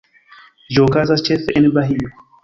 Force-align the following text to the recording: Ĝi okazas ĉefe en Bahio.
Ĝi 0.69 0.79
okazas 0.85 1.21
ĉefe 1.27 1.55
en 1.59 1.67
Bahio. 1.77 2.09